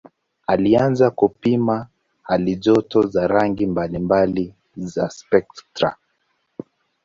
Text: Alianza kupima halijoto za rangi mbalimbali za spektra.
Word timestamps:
Alianza 0.47 1.11
kupima 1.11 1.87
halijoto 2.23 3.07
za 3.07 3.27
rangi 3.27 3.65
mbalimbali 3.65 4.55
za 4.75 5.09
spektra. 5.09 5.95